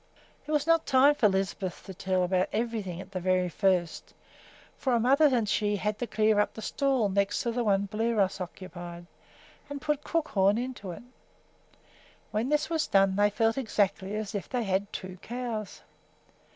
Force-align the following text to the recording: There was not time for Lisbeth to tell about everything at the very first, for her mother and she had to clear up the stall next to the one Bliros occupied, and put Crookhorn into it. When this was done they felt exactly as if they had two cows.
There 0.47 0.53
was 0.53 0.65
not 0.65 0.87
time 0.87 1.13
for 1.13 1.29
Lisbeth 1.29 1.83
to 1.85 1.93
tell 1.93 2.23
about 2.23 2.49
everything 2.51 2.99
at 2.99 3.11
the 3.11 3.19
very 3.19 3.49
first, 3.49 4.15
for 4.75 4.93
her 4.93 4.99
mother 4.99 5.25
and 5.27 5.47
she 5.47 5.75
had 5.75 5.99
to 5.99 6.07
clear 6.07 6.39
up 6.39 6.55
the 6.55 6.61
stall 6.63 7.07
next 7.07 7.43
to 7.43 7.51
the 7.51 7.63
one 7.63 7.85
Bliros 7.87 8.41
occupied, 8.41 9.05
and 9.69 9.79
put 9.79 10.03
Crookhorn 10.03 10.57
into 10.57 10.89
it. 10.89 11.03
When 12.31 12.49
this 12.49 12.67
was 12.67 12.87
done 12.87 13.15
they 13.15 13.29
felt 13.29 13.59
exactly 13.59 14.15
as 14.15 14.33
if 14.33 14.49
they 14.49 14.63
had 14.63 14.91
two 14.91 15.19
cows. 15.21 15.83